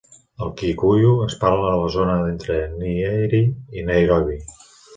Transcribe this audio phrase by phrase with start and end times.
[0.45, 3.45] El kikuyu es parla a la zona entre Nyeri
[3.83, 4.43] i Nairobi.